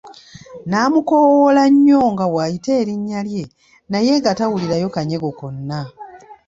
[0.69, 3.43] N'amukoowoola nnyo nga bw'ayita erinnya lye
[3.91, 5.81] naye nga tawulirayo kanyego konna.